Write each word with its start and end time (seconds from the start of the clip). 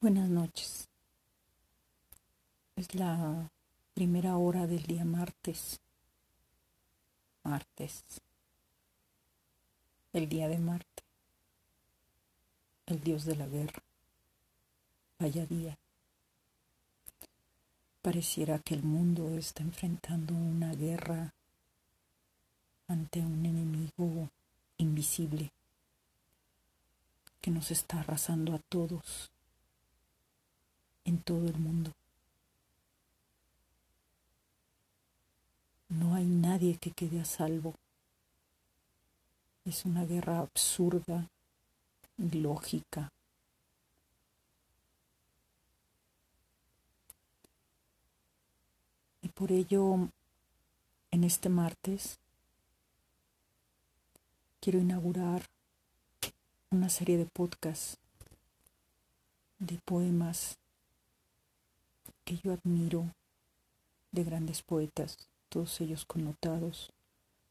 Buenas 0.00 0.28
noches. 0.28 0.88
Es 2.76 2.94
la 2.94 3.50
primera 3.94 4.36
hora 4.36 4.68
del 4.68 4.84
día 4.84 5.04
martes. 5.04 5.80
Martes. 7.42 8.04
El 10.12 10.28
día 10.28 10.46
de 10.46 10.58
Marte. 10.58 11.02
El 12.86 13.00
dios 13.00 13.24
de 13.24 13.34
la 13.34 13.48
guerra. 13.48 13.82
Vaya 15.18 15.44
día. 15.46 15.76
Pareciera 18.00 18.60
que 18.60 18.74
el 18.74 18.84
mundo 18.84 19.36
está 19.36 19.64
enfrentando 19.64 20.32
una 20.32 20.72
guerra 20.74 21.34
ante 22.86 23.18
un 23.18 23.44
enemigo 23.44 24.30
invisible 24.76 25.50
que 27.40 27.50
nos 27.50 27.72
está 27.72 27.98
arrasando 27.98 28.54
a 28.54 28.60
todos 28.60 29.32
en 31.08 31.22
todo 31.22 31.48
el 31.48 31.56
mundo. 31.56 31.94
No 35.88 36.14
hay 36.14 36.26
nadie 36.26 36.76
que 36.76 36.90
quede 36.90 37.20
a 37.20 37.24
salvo. 37.24 37.74
Es 39.64 39.86
una 39.86 40.04
guerra 40.04 40.40
absurda, 40.40 41.30
ilógica. 42.18 43.10
Y 49.22 49.28
por 49.28 49.50
ello, 49.50 50.10
en 51.10 51.24
este 51.24 51.48
martes, 51.48 52.18
quiero 54.60 54.78
inaugurar 54.78 55.46
una 56.70 56.90
serie 56.90 57.16
de 57.16 57.24
podcasts 57.24 57.96
de 59.58 59.78
poemas 59.86 60.58
que 62.28 62.36
yo 62.36 62.52
admiro 62.52 63.06
de 64.12 64.22
grandes 64.22 64.60
poetas, 64.60 65.16
todos 65.48 65.80
ellos 65.80 66.04
connotados, 66.04 66.92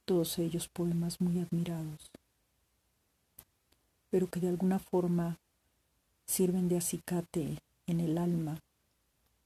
todos 0.05 0.37
ellos 0.37 0.67
poemas 0.67 1.19
muy 1.19 1.39
admirados, 1.39 2.11
pero 4.11 4.27
que 4.27 4.39
de 4.39 4.49
alguna 4.49 4.77
forma 4.77 5.39
sirven 6.27 6.67
de 6.67 6.77
acicate 6.77 7.57
en 7.87 8.01
el 8.01 8.19
alma 8.19 8.59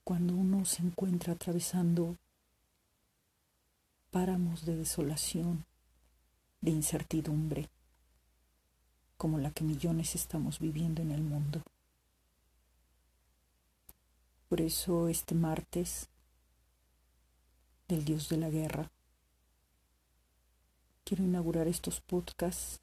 cuando 0.04 0.34
uno 0.34 0.66
se 0.66 0.82
encuentra 0.82 1.32
atravesando 1.32 2.18
páramos 4.10 4.66
de 4.66 4.76
desolación, 4.76 5.64
de 6.60 6.72
incertidumbre, 6.72 7.70
como 9.16 9.38
la 9.38 9.50
que 9.50 9.64
millones 9.64 10.14
estamos 10.14 10.58
viviendo 10.58 11.00
en 11.00 11.10
el 11.10 11.22
mundo. 11.22 11.62
Por 14.52 14.60
eso 14.60 15.08
este 15.08 15.34
martes 15.34 16.10
del 17.88 18.04
Dios 18.04 18.28
de 18.28 18.36
la 18.36 18.50
Guerra 18.50 18.90
quiero 21.04 21.24
inaugurar 21.24 21.68
estos 21.68 22.02
podcasts 22.02 22.78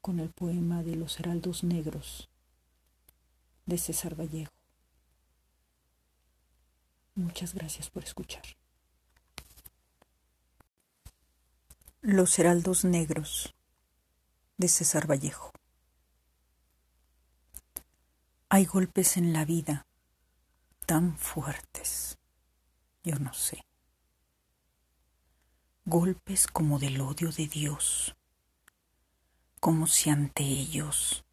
con 0.00 0.18
el 0.18 0.30
poema 0.30 0.82
de 0.82 0.96
los 0.96 1.20
heraldos 1.20 1.62
negros 1.62 2.30
de 3.66 3.76
César 3.76 4.18
Vallejo. 4.18 4.50
Muchas 7.14 7.52
gracias 7.52 7.90
por 7.90 8.02
escuchar. 8.02 8.44
Los 12.00 12.38
heraldos 12.38 12.86
negros 12.86 13.54
de 14.56 14.68
César 14.68 15.06
Vallejo. 15.06 15.52
Hay 18.54 18.66
golpes 18.66 19.16
en 19.16 19.32
la 19.32 19.44
vida 19.44 19.84
tan 20.86 21.18
fuertes, 21.18 22.20
yo 23.02 23.18
no 23.18 23.34
sé. 23.34 23.66
Golpes 25.84 26.46
como 26.46 26.78
del 26.78 27.00
odio 27.00 27.32
de 27.32 27.48
Dios, 27.48 28.14
como 29.58 29.88
si 29.88 30.10
ante 30.10 30.44
ellos 30.44 31.24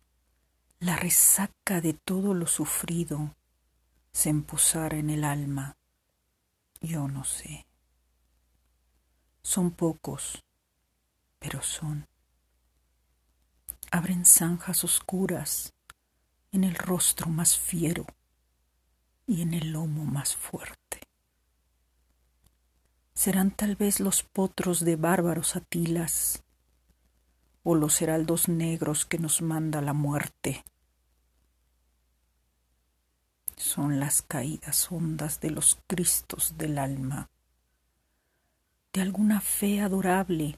la 0.79 0.95
resaca 0.95 1.79
de 1.79 1.93
todo 1.93 2.33
lo 2.33 2.47
sufrido 2.47 3.35
se 4.11 4.29
empozara 4.29 4.97
en 4.97 5.11
el 5.11 5.23
alma, 5.23 5.77
yo 6.79 7.07
no 7.07 7.23
sé. 7.23 7.67
Son 9.43 9.69
pocos, 9.69 10.43
pero 11.37 11.61
son. 11.61 12.07
Abren 13.91 14.25
zanjas 14.25 14.83
oscuras 14.83 15.75
en 16.51 16.63
el 16.63 16.75
rostro 16.75 17.29
más 17.29 17.57
fiero 17.57 18.05
y 19.25 19.41
en 19.41 19.53
el 19.53 19.71
lomo 19.71 20.05
más 20.05 20.35
fuerte. 20.35 20.99
Serán 23.13 23.51
tal 23.51 23.75
vez 23.75 23.99
los 23.99 24.23
potros 24.23 24.83
de 24.83 24.95
bárbaros 24.95 25.55
atilas 25.55 26.43
o 27.63 27.75
los 27.75 28.01
heraldos 28.01 28.49
negros 28.49 29.05
que 29.05 29.19
nos 29.19 29.41
manda 29.41 29.81
la 29.81 29.93
muerte. 29.93 30.63
Son 33.55 33.99
las 33.99 34.21
caídas 34.21 34.91
hondas 34.91 35.39
de 35.39 35.51
los 35.51 35.77
Cristos 35.87 36.57
del 36.57 36.79
alma, 36.79 37.29
de 38.91 39.01
alguna 39.01 39.39
fe 39.39 39.81
adorable 39.81 40.57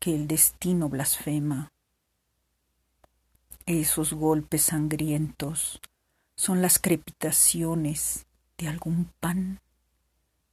que 0.00 0.14
el 0.14 0.26
destino 0.26 0.88
blasfema 0.88 1.73
esos 3.66 4.12
golpes 4.12 4.62
sangrientos 4.62 5.80
son 6.36 6.60
las 6.60 6.78
crepitaciones 6.78 8.26
de 8.58 8.68
algún 8.68 9.06
pan 9.20 9.60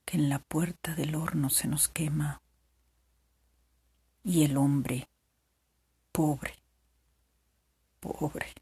que 0.05 0.17
en 0.17 0.29
la 0.29 0.39
puerta 0.39 0.95
del 0.95 1.15
horno 1.15 1.49
se 1.49 1.67
nos 1.67 1.89
quema. 1.89 2.41
Y 4.23 4.45
el 4.45 4.55
hombre, 4.55 5.09
pobre, 6.13 6.53
pobre, 7.99 8.53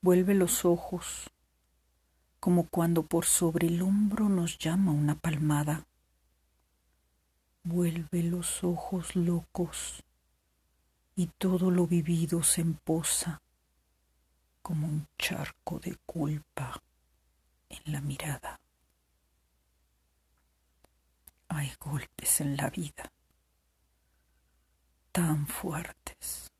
vuelve 0.00 0.34
los 0.34 0.64
ojos 0.64 1.30
como 2.40 2.68
cuando 2.68 3.04
por 3.04 3.24
sobre 3.24 3.68
el 3.68 3.82
hombro 3.82 4.28
nos 4.28 4.58
llama 4.58 4.92
una 4.92 5.14
palmada. 5.14 5.86
Vuelve 7.62 8.22
los 8.22 8.64
ojos 8.64 9.14
locos 9.14 10.02
y 11.18 11.26
todo 11.36 11.72
lo 11.72 11.88
vivido 11.88 12.44
se 12.44 12.60
emposa 12.60 13.42
como 14.62 14.86
un 14.86 15.08
charco 15.18 15.80
de 15.80 15.96
culpa 16.06 16.80
en 17.68 17.92
la 17.92 18.00
mirada. 18.00 18.60
Hay 21.48 21.72
golpes 21.80 22.40
en 22.40 22.56
la 22.56 22.70
vida 22.70 23.10
tan 25.10 25.48
fuertes. 25.48 26.52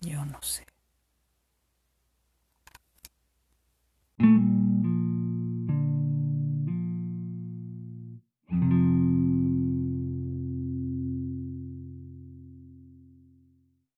Yo 0.00 0.24
no 0.24 0.40
sé. 0.40 0.69